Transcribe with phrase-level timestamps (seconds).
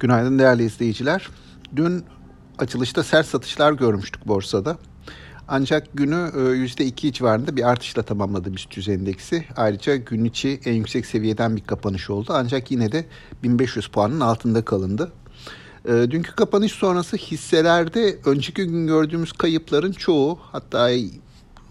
[0.00, 1.28] Günaydın değerli izleyiciler.
[1.76, 2.04] Dün
[2.58, 4.78] açılışta sert satışlar görmüştük borsada.
[5.48, 9.44] Ancak günü %2 e, civarında bir artışla tamamladı BIST 100 endeksi.
[9.56, 12.32] Ayrıca gün içi en yüksek seviyeden bir kapanış oldu.
[12.34, 13.04] Ancak yine de
[13.42, 15.12] 1500 puanın altında kalındı.
[15.84, 20.90] E, dünkü kapanış sonrası hisselerde önceki gün gördüğümüz kayıpların çoğu hatta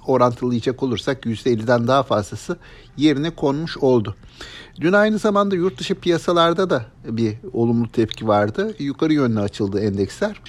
[0.09, 2.57] orantılayacak olursak %50'den daha fazlası
[2.97, 4.15] yerine konmuş oldu.
[4.81, 8.75] Dün aynı zamanda yurt dışı piyasalarda da bir olumlu tepki vardı.
[8.79, 10.41] Yukarı yönlü açıldı endeksler.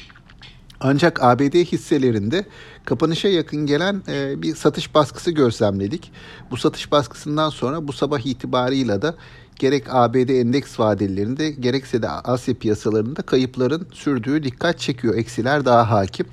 [0.81, 2.45] Ancak ABD hisselerinde
[2.85, 6.13] kapanışa yakın gelen e, bir satış baskısı gözlemledik.
[6.51, 9.15] Bu satış baskısından sonra bu sabah itibarıyla da
[9.57, 15.15] gerek ABD endeks vadelerinde gerekse de Asya piyasalarında kayıpların sürdüğü dikkat çekiyor.
[15.15, 16.27] Eksiler daha hakim.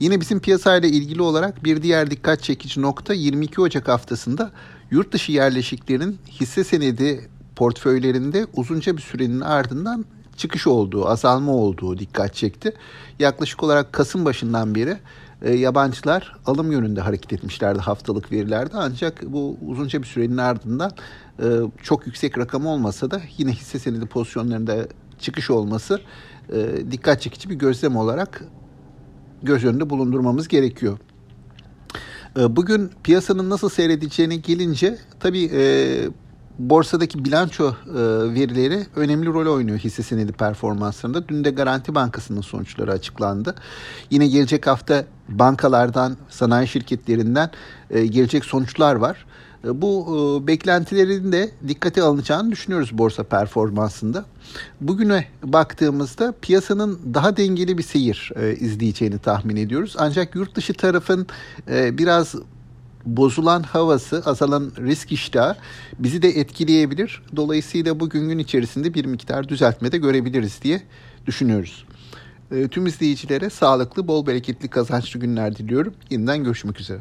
[0.00, 4.50] Yine bizim piyasayla ilgili olarak bir diğer dikkat çekici nokta 22 Ocak haftasında
[4.90, 10.04] yurt dışı yerleşiklerin hisse senedi portföylerinde uzunca bir sürenin ardından
[10.36, 12.72] çıkış olduğu, azalma olduğu dikkat çekti.
[13.18, 14.96] Yaklaşık olarak Kasım başından beri
[15.42, 18.72] e, yabancılar alım yönünde hareket etmişlerdi haftalık verilerde.
[18.74, 20.92] Ancak bu uzunca bir sürenin ardından
[21.42, 21.46] e,
[21.82, 26.00] çok yüksek rakam olmasa da yine hisse senedi pozisyonlarında çıkış olması
[26.52, 28.44] e, dikkat çekici bir gözlem olarak
[29.42, 30.98] göz önünde bulundurmamız gerekiyor.
[32.38, 35.62] E, bugün piyasanın nasıl seyredeceğine gelince tabii e,
[36.58, 37.74] borsadaki bilanço e,
[38.34, 41.28] verileri önemli rol oynuyor hisse senedi performanslarında.
[41.28, 43.54] Dün de Garanti Bankası'nın sonuçları açıklandı.
[44.10, 47.50] Yine gelecek hafta bankalardan, sanayi şirketlerinden
[47.90, 49.26] e, gelecek sonuçlar var.
[49.64, 54.24] E, bu beklentilerin de dikkate alınacağını düşünüyoruz borsa performansında.
[54.80, 59.94] Bugüne baktığımızda piyasanın daha dengeli bir seyir izleyeceğini tahmin ediyoruz.
[59.98, 61.26] Ancak yurt dışı tarafın
[61.68, 62.34] biraz
[63.16, 65.56] bozulan havası, azalan risk iştahı
[65.98, 67.22] bizi de etkileyebilir.
[67.36, 70.82] Dolayısıyla bugün gün içerisinde bir miktar düzeltme de görebiliriz diye
[71.26, 71.84] düşünüyoruz.
[72.50, 75.94] E, tüm izleyicilere sağlıklı, bol bereketli, kazançlı günler diliyorum.
[76.10, 76.98] Yeniden görüşmek üzere.